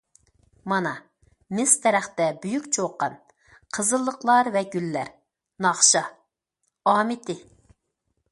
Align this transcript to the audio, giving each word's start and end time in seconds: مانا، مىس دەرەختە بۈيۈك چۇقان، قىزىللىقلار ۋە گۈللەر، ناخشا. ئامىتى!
مانا، 0.71 0.91
مىس 1.57 1.73
دەرەختە 1.83 2.29
بۈيۈك 2.45 2.65
چۇقان، 2.77 3.19
قىزىللىقلار 3.77 4.49
ۋە 4.57 4.65
گۈللەر، 4.77 5.13
ناخشا. 5.67 6.05
ئامىتى! 6.93 7.37